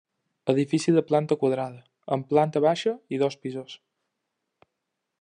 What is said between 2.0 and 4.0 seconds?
amb planta baixa i dos pisos.